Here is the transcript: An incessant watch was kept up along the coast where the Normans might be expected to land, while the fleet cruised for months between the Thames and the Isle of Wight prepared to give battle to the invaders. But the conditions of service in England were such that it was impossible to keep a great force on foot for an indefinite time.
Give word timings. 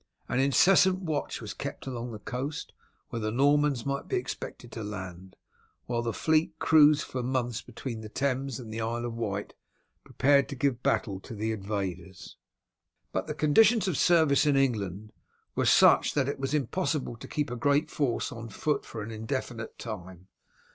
An 0.27 0.39
incessant 0.39 1.01
watch 1.03 1.39
was 1.41 1.53
kept 1.53 1.83
up 1.83 1.93
along 1.93 2.11
the 2.11 2.17
coast 2.17 2.73
where 3.09 3.19
the 3.19 3.29
Normans 3.29 3.85
might 3.85 4.07
be 4.07 4.15
expected 4.15 4.71
to 4.71 4.83
land, 4.83 5.35
while 5.85 6.01
the 6.01 6.11
fleet 6.11 6.57
cruised 6.57 7.03
for 7.03 7.21
months 7.21 7.61
between 7.61 8.01
the 8.01 8.09
Thames 8.09 8.59
and 8.59 8.73
the 8.73 8.81
Isle 8.81 9.05
of 9.05 9.13
Wight 9.13 9.53
prepared 10.03 10.49
to 10.49 10.55
give 10.55 10.81
battle 10.81 11.19
to 11.19 11.35
the 11.35 11.51
invaders. 11.51 12.35
But 13.11 13.27
the 13.27 13.35
conditions 13.35 13.87
of 13.87 13.95
service 13.95 14.47
in 14.47 14.55
England 14.55 15.11
were 15.53 15.67
such 15.67 16.15
that 16.15 16.27
it 16.27 16.39
was 16.39 16.55
impossible 16.55 17.15
to 17.17 17.27
keep 17.27 17.51
a 17.51 17.55
great 17.55 17.91
force 17.91 18.31
on 18.31 18.49
foot 18.49 18.83
for 18.83 19.03
an 19.03 19.11
indefinite 19.11 19.77
time. 19.77 20.29